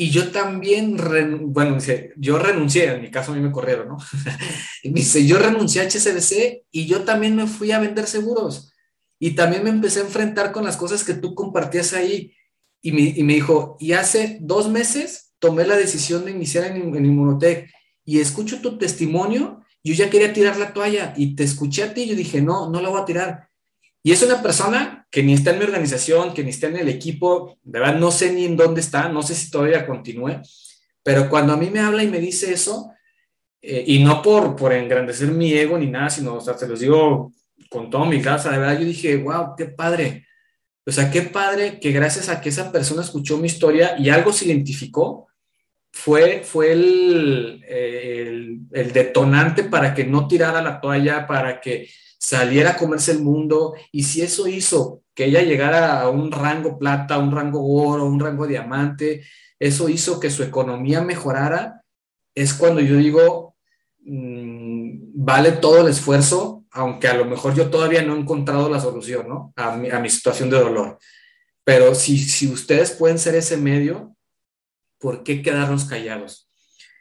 [0.00, 0.96] y yo también,
[1.52, 3.98] bueno, dice, yo renuncié, en mi caso a mí me corrieron, ¿no?
[4.82, 8.72] y dice, yo renuncié a HCBC y yo también me fui a vender seguros
[9.18, 12.32] y también me empecé a enfrentar con las cosas que tú compartías ahí.
[12.80, 16.96] Y me, y me dijo, y hace dos meses tomé la decisión de iniciar en,
[16.96, 17.70] en Inmunotech
[18.02, 22.06] y escucho tu testimonio yo ya quería tirar la toalla y te escuché a ti
[22.06, 23.50] yo dije, no, no la voy a tirar.
[24.02, 26.88] Y es una persona que ni está en mi organización, que ni está en el
[26.88, 30.40] equipo, de verdad no sé ni en dónde está, no sé si todavía continúe,
[31.02, 32.92] pero cuando a mí me habla y me dice eso,
[33.62, 36.80] eh, y no por, por engrandecer mi ego ni nada, sino, o sea, se los
[36.80, 37.32] digo
[37.68, 40.26] con toda mi casa, de verdad yo dije, wow, qué padre.
[40.86, 44.32] O sea, qué padre que gracias a que esa persona escuchó mi historia y algo
[44.32, 45.28] se identificó,
[45.92, 51.88] fue, fue el, el, el, detonante para que no tirara la toalla, para que
[52.20, 53.74] saliera a comerse el mundo.
[53.90, 58.20] Y si eso hizo que ella llegara a un rango plata, un rango oro, un
[58.20, 59.24] rango diamante,
[59.58, 61.82] eso hizo que su economía mejorara,
[62.34, 63.56] es cuando yo digo,
[64.00, 68.80] mmm, vale todo el esfuerzo, aunque a lo mejor yo todavía no he encontrado la
[68.80, 69.52] solución, ¿no?
[69.56, 70.98] A mi, a mi situación de dolor.
[71.64, 74.16] Pero si, si ustedes pueden ser ese medio,
[74.98, 76.48] ¿por qué quedarnos callados?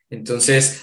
[0.10, 0.82] Entonces,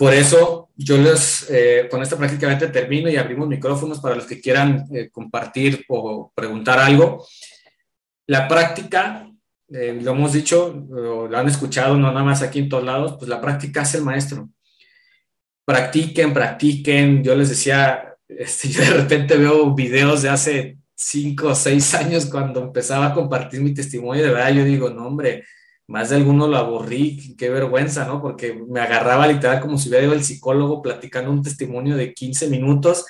[0.00, 4.40] por eso yo les, eh, con esto prácticamente termino y abrimos micrófonos para los que
[4.40, 7.26] quieran eh, compartir o preguntar algo.
[8.26, 9.30] La práctica,
[9.68, 13.28] eh, lo hemos dicho, lo han escuchado, no nada más aquí en todos lados, pues
[13.28, 14.48] la práctica es el maestro.
[15.66, 17.22] Practiquen, practiquen.
[17.22, 22.24] Yo les decía, este, yo de repente veo videos de hace cinco o seis años
[22.24, 25.44] cuando empezaba a compartir mi testimonio, de verdad yo digo, no hombre,
[25.90, 28.22] más de alguno lo aburrí, qué vergüenza, ¿no?
[28.22, 32.46] Porque me agarraba literal como si hubiera ido el psicólogo platicando un testimonio de 15
[32.48, 33.04] minutos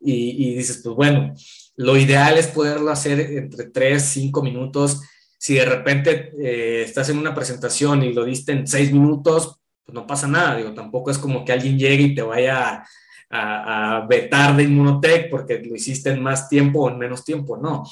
[0.00, 1.34] y, dices, pues bueno,
[1.76, 5.02] lo ideal es poderlo hacer entre 3, 5 minutos.
[5.36, 9.94] Si de repente eh, estás en una presentación y lo diste en 6 minutos, pues
[9.94, 12.84] no pasa nada, digo, tampoco es como que alguien llegue y te vaya
[13.28, 17.58] a, a vetar de Inmunotech porque lo hiciste en más tiempo o en menos tiempo,
[17.58, 17.84] no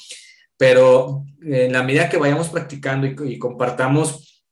[0.57, 4.43] pero en la medida que vayamos practicando y, compartamos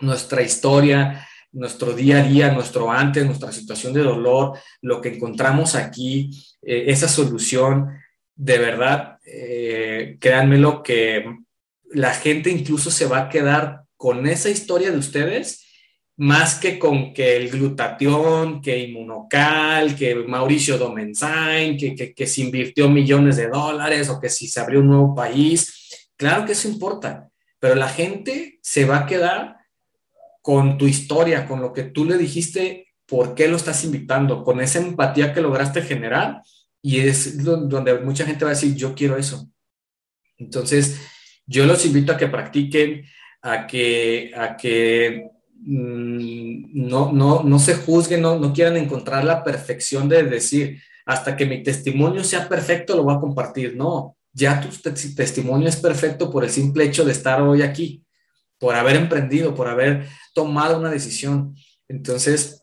[0.00, 5.74] nuestra historia, nuestro día a día, nuestro antes, nuestra situación de dolor, lo que encontramos
[5.74, 6.30] aquí,
[6.62, 7.98] eh, esa solución,
[8.34, 11.24] de verdad, eh, créanmelo que
[11.90, 15.65] la gente incluso se va a quedar con esa historia de ustedes
[16.18, 22.40] más que con que el glutatión, que Inmunocal, que Mauricio Domenzain, que, que, que, se
[22.40, 26.10] invirtió millones de dólares o que si se abrió un nuevo país.
[26.16, 29.56] Claro que eso importa, pero la gente se va a quedar
[30.40, 34.60] con tu historia, con lo que tú le dijiste, por qué lo estás invitando, con
[34.60, 36.42] esa empatía que lograste generar.
[36.80, 39.48] Y es donde mucha gente va a decir, yo quiero eso.
[40.38, 41.00] Entonces,
[41.46, 43.04] yo los invito a que practiquen,
[43.42, 45.30] a que, a que
[45.64, 51.46] no, no, no se juzguen, no, no quieran encontrar la perfección de decir, hasta que
[51.46, 53.76] mi testimonio sea perfecto, lo voy a compartir.
[53.76, 58.04] No, ya tu testimonio es perfecto por el simple hecho de estar hoy aquí,
[58.58, 61.54] por haber emprendido, por haber tomado una decisión.
[61.88, 62.62] Entonces,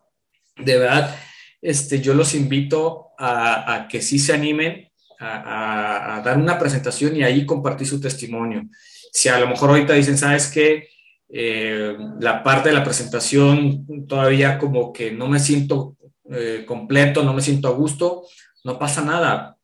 [0.58, 1.16] de verdad,
[1.62, 4.90] este, yo los invito a, que sí se animen
[5.20, 8.64] a, dar una presentación y ahí compartir su testimonio.
[9.12, 10.90] Si a lo mejor ahorita dicen, ¿sabes qué?
[11.36, 15.98] Eh, la parte de la presentación todavía como que no me siento
[16.30, 18.28] eh, completo, no me siento a gusto,
[18.64, 19.58] no pasa nada.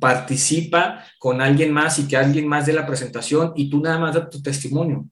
[0.00, 4.16] Participa con alguien más y que alguien más dé la presentación y tú nada más
[4.16, 5.08] da tu testimonio.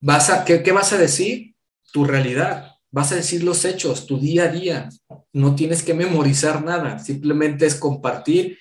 [0.00, 1.56] Vas a, ¿qué, ¿Qué vas a decir?
[1.92, 2.70] Tu realidad.
[2.92, 4.88] Vas a decir los hechos, tu día a día.
[5.32, 8.56] No tienes que memorizar nada, simplemente es compartir,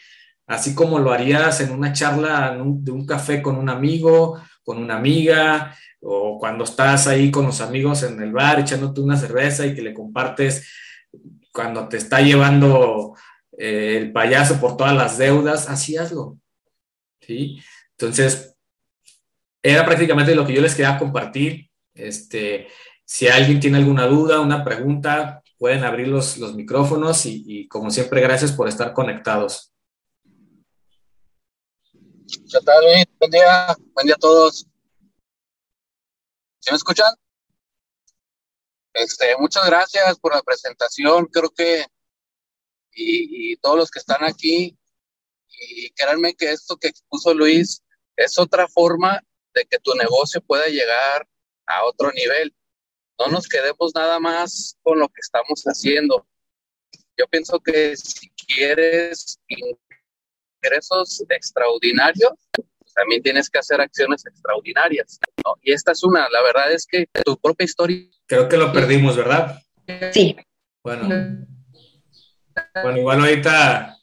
[0.47, 4.95] así como lo harías en una charla de un café con un amigo, con una
[4.97, 9.75] amiga, o cuando estás ahí con los amigos en el bar echándote una cerveza y
[9.75, 10.67] que le compartes
[11.51, 13.15] cuando te está llevando
[13.57, 16.37] eh, el payaso por todas las deudas, así hazlo.
[17.19, 17.61] ¿sí?
[17.91, 18.55] Entonces,
[19.61, 21.69] era prácticamente lo que yo les quería compartir.
[21.93, 22.67] Este,
[23.05, 28.51] si alguien tiene alguna duda, una pregunta, pueden abrir los, micrófonos y, como siempre, gracias
[28.51, 29.71] por estar conectados.
[32.25, 32.83] ¿Qué tal,
[33.19, 34.70] Buen día, buen día a todos.
[36.61, 37.11] ¿Se me escuchan?
[38.93, 41.25] Este, muchas gracias por la presentación.
[41.25, 41.85] Creo que
[42.93, 44.77] y, todos los que están aquí,
[45.47, 47.81] y créanme que esto que expuso Luis
[48.15, 49.21] es otra forma
[49.55, 51.27] de que tu negocio pueda llegar
[51.65, 52.55] a otro nivel.
[53.17, 56.27] No nos quedemos nada más con lo que estamos haciendo.
[57.17, 59.39] Yo pienso que si quieres
[60.61, 62.33] ingresos extraordinarios,
[62.93, 65.19] también tienes que hacer acciones extraordinarias.
[65.61, 68.05] Y esta es una, la verdad es que tu propia historia.
[68.27, 69.61] Creo que lo perdimos, ¿verdad?
[70.11, 70.35] Sí.
[70.83, 71.45] Bueno.
[72.83, 73.97] Bueno, igual ahorita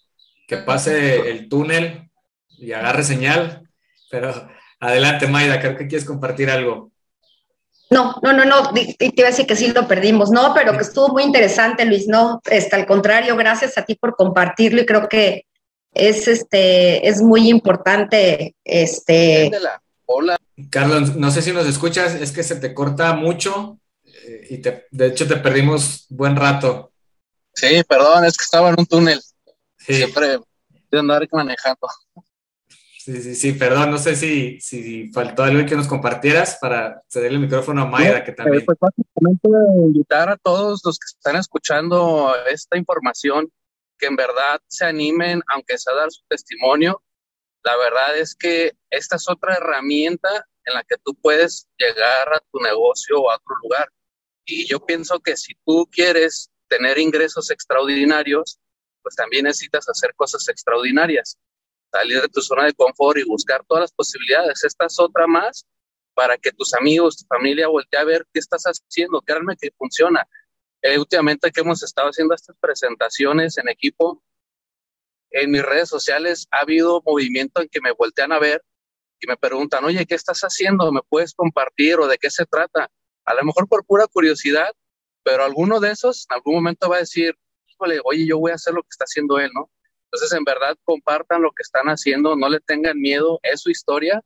[0.46, 2.10] que pase el túnel
[2.48, 3.68] y agarre señal,
[4.10, 4.48] pero
[4.80, 6.90] adelante, Maida, creo que quieres compartir algo.
[7.90, 10.82] No, no, no, no, te iba a decir que sí lo perdimos, no, pero que
[10.82, 15.08] estuvo muy interesante, Luis, no, este, al contrario, gracias a ti por compartirlo y creo
[15.08, 15.46] que
[15.92, 19.50] es este es muy importante este
[20.10, 20.38] Hola.
[20.70, 25.06] Carlos, no sé si nos escuchas, es que se te corta mucho eh, y de
[25.06, 26.92] hecho te perdimos buen rato.
[27.52, 29.20] Sí, perdón, es que estaba en un túnel.
[29.76, 30.38] Siempre
[30.90, 31.88] de andar manejando.
[32.98, 37.32] Sí, sí, sí, perdón, no sé si, si faltó algo que nos compartieras para ceder
[37.32, 38.64] el micrófono a Mayra, que también.
[38.64, 39.48] Pues básicamente
[39.84, 43.50] invitar a todos los que están escuchando esta información
[43.98, 47.02] que en verdad se animen, aunque sea dar su testimonio.
[47.64, 52.40] La verdad es que esta es otra herramienta en la que tú puedes llegar a
[52.52, 53.88] tu negocio o a otro lugar.
[54.44, 58.58] Y yo pienso que si tú quieres tener ingresos extraordinarios,
[59.02, 61.38] pues también necesitas hacer cosas extraordinarias.
[61.90, 64.62] Salir de tu zona de confort y buscar todas las posibilidades.
[64.64, 65.66] Esta es otra más
[66.14, 70.26] para que tus amigos, tu familia voltee a ver qué estás haciendo, qué que funciona.
[70.82, 74.22] Eh, últimamente que hemos estado haciendo estas presentaciones en equipo,
[75.30, 78.62] en mis redes sociales ha habido movimiento en que me voltean a ver
[79.20, 80.92] y me preguntan, oye, ¿qué estás haciendo?
[80.92, 82.90] ¿Me puedes compartir o de qué se trata?
[83.24, 84.72] A lo mejor por pura curiosidad,
[85.24, 87.34] pero alguno de esos en algún momento va a decir,
[88.04, 89.70] oye, yo voy a hacer lo que está haciendo él, ¿no?
[90.04, 94.22] Entonces, en verdad, compartan lo que están haciendo, no le tengan miedo, es su historia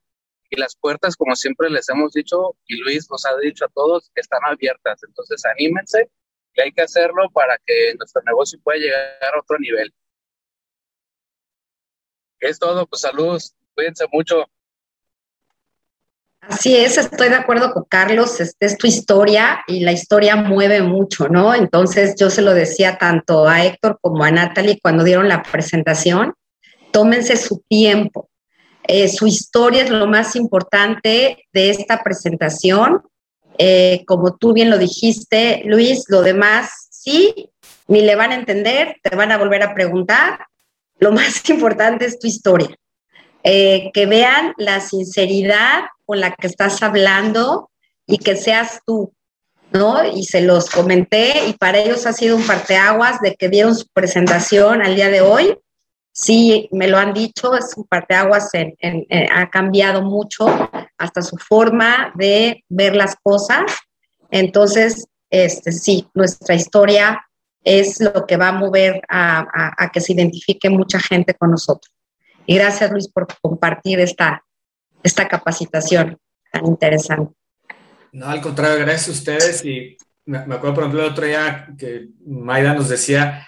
[0.49, 4.13] y las puertas, como siempre les hemos dicho, y Luis nos ha dicho a todos,
[4.15, 5.03] están abiertas.
[5.03, 6.11] Entonces, anímense
[6.55, 9.93] y hay que hacerlo para que nuestro negocio pueda llegar a otro nivel.
[12.41, 14.47] Es todo, pues saludos, cuídense mucho.
[16.41, 20.83] Así es, estoy de acuerdo con Carlos, esta es tu historia y la historia mueve
[20.83, 21.55] mucho, ¿no?
[21.55, 26.35] Entonces yo se lo decía tanto a Héctor como a Natalie cuando dieron la presentación,
[26.91, 28.29] tómense su tiempo.
[28.89, 33.03] Eh, su historia es lo más importante de esta presentación
[33.59, 37.51] eh, como tú bien lo dijiste, Luis, lo demás sí,
[37.89, 40.47] ni le van a entender, te van a volver a preguntar.
[40.99, 42.75] Lo más importante es tu historia.
[43.45, 47.71] Eh, que vean la sinceridad con la que estás hablando
[48.07, 49.13] y que seas tú,
[49.73, 50.05] ¿no?
[50.05, 53.89] Y se los comenté y para ellos ha sido un parteaguas de que dieron su
[53.93, 55.59] presentación al día de hoy
[56.13, 58.77] sí me lo han dicho, es un parteaguas, en,
[59.33, 60.47] ha cambiado mucho
[61.03, 63.65] hasta su forma de ver las cosas
[64.31, 67.21] Entonces, este, sí, nuestra historia
[67.65, 71.95] es lo que va a mover a, que se identifique mucha gente con nosotros.
[72.47, 74.43] Y gracias, Luis, por compartir esta,
[75.03, 76.19] esta capacitación
[76.51, 77.35] tan interesante.
[78.13, 79.65] No, al contrario, gracias a ustedes.
[79.65, 83.47] Y me, acuerdo, por ejemplo, el otro día que Maida nos decía,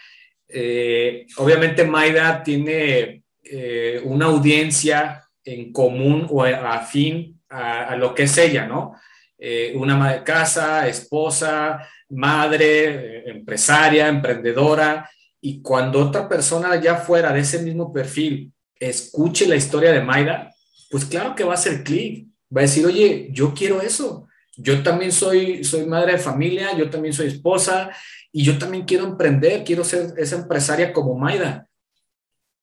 [0.48, 8.36] eh, obviamente Maida tiene eh, una audiencia en común o afín a, lo que es
[8.38, 8.94] ella, ¿no?
[9.38, 15.08] Eh, una madre de casa, esposa, madre, empresaria, emprendedora,
[15.40, 20.50] y cuando otra persona ya fuera de ese mismo perfil escuche la historia de Maida,
[20.90, 24.26] pues claro que va a hacer clic, va a decir, oye, yo quiero eso,
[24.56, 27.90] yo también soy, soy madre de familia, yo también soy esposa,
[28.36, 31.68] y yo también quiero emprender, quiero ser esa empresaria como Maida.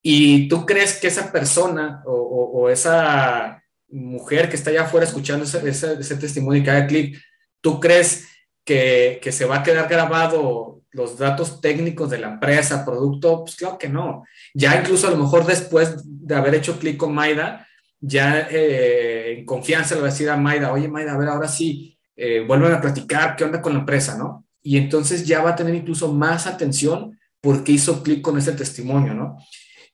[0.02, 3.61] Y tú crees que esa persona o, esa
[3.92, 7.22] mujer que está allá afuera escuchando ese, testimonio y que haga clic,
[7.62, 8.28] tú crees
[8.64, 13.56] que, que, se va a quedar grabado los datos técnicos de la empresa, producto, pues
[13.56, 14.24] claro que no.
[14.54, 17.68] Ya incluso a lo mejor después de haber hecho clic con Maida,
[18.00, 21.48] ya eh, en confianza le va a decir a Maida, oye Maida, a ver, ahora
[21.48, 24.46] sí, eh, vuelven a platicar, ¿qué onda con la empresa, no?
[24.62, 29.14] Y entonces ya va a tener incluso más atención porque hizo clic con ese testimonio,
[29.14, 29.38] ¿no?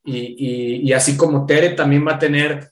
[0.04, 2.72] Y, y, así como Tere también va a tener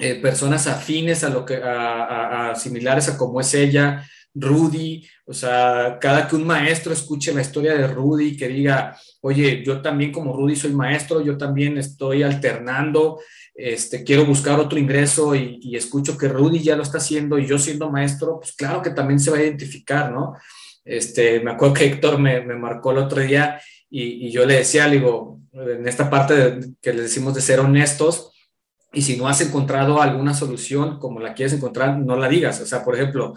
[0.00, 5.98] eh, personas afines a lo que, a, similares a como es ella, Rudy, o sea,
[6.00, 10.36] cada que un maestro escuche la historia de Rudy, que diga, oye, yo también como
[10.36, 13.20] Rudy soy maestro, yo también estoy alternando,
[13.54, 17.58] este, quiero buscar otro ingreso y, escucho que Rudy ya lo está haciendo y yo
[17.58, 20.34] siendo maestro, pues claro que también se va a identificar, ¿no?
[20.84, 24.56] Este, me acuerdo que Héctor me, me marcó el otro día y, y, yo le
[24.56, 28.33] decía, le digo, en esta parte que le decimos de ser honestos,
[28.94, 32.60] y si no has encontrado alguna solución como la quieres encontrar, no la digas.
[32.60, 33.34] O sea, por ejemplo,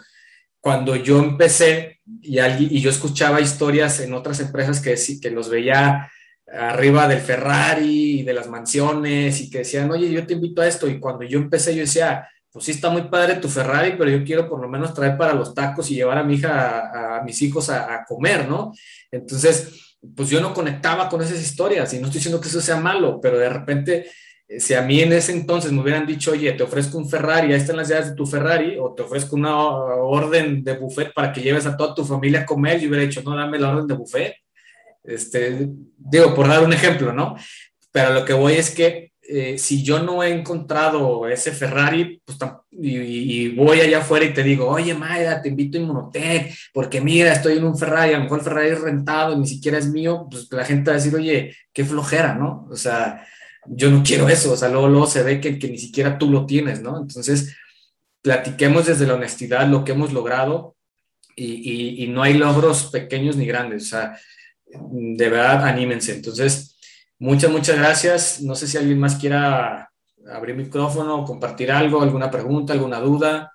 [0.59, 6.09] cuando yo empecé y, y yo escuchaba historias en otras empresas que, que los veía
[6.51, 10.67] arriba del Ferrari y de las mansiones y que decían, oye, yo te invito a
[10.67, 10.87] esto.
[10.87, 14.23] Y cuando yo empecé, yo decía, pues sí está muy padre tu Ferrari, pero yo
[14.23, 17.41] quiero por lo menos traer para los tacos y llevar a mi hija, a, mis
[17.41, 18.73] hijos a, comer, ¿no?
[19.11, 22.77] Entonces, pues yo no conectaba con esas historias y no estoy diciendo que eso sea
[22.77, 24.09] malo, pero de repente
[24.47, 27.59] si a mí en ese entonces me hubieran dicho, oye, te ofrezco un Ferrari, ahí
[27.59, 31.41] están las llaves de tu Ferrari, o te ofrezco una orden de buffet para que
[31.41, 33.93] lleves a toda tu familia a comer, yo hubiera dicho, no, dame la orden de
[33.93, 34.35] buffet.
[35.03, 37.35] Este, digo, por dar un ejemplo, ¿no?
[37.91, 42.37] Pero lo que voy es que eh, si yo no he encontrado ese Ferrari, pues,
[42.71, 47.33] y, voy allá afuera y te digo, oye, Maida, te invito a Inmunotech, porque mira,
[47.33, 50.27] estoy en un Ferrari, a lo mejor el Ferrari es rentado, ni siquiera es mío,
[50.31, 52.67] pues la gente va a decir, oye, qué flojera, ¿no?
[52.71, 53.25] O sea,
[53.70, 56.30] yo no quiero eso, o sea, luego, luego se ve que, que ni siquiera tú
[56.30, 56.99] lo tienes, ¿no?
[57.01, 57.55] Entonces,
[58.22, 60.76] platiquemos desde la honestidad lo que hemos logrado
[61.36, 64.18] y, y, no hay logros pequeños ni grandes, o sea,
[64.65, 66.15] de verdad, anímense.
[66.15, 66.78] Entonces,
[67.20, 68.41] muchas, muchas gracias.
[68.41, 69.91] No sé si alguien más quiera
[70.32, 73.51] abrir micrófono, compartir algo, alguna pregunta, alguna duda.